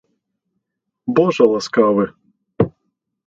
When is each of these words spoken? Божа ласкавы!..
Божа 1.19 1.45
ласкавы!.. 1.51 2.05